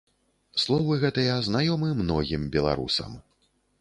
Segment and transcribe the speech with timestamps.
[0.61, 3.11] Словы гэтыя знаёмы многім беларусам.